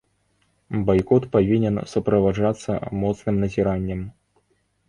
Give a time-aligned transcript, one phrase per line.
[0.87, 2.71] Байкот павінен суправаджацца
[3.03, 4.01] моцным назіраннем.